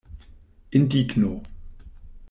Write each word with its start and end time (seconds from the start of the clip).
Indigno. 0.79 1.31